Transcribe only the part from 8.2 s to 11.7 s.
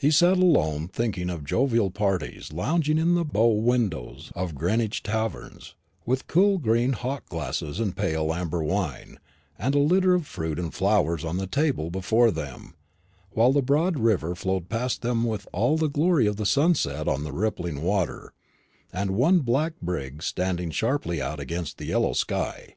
amber wine, and a litter of fruit and flowers on the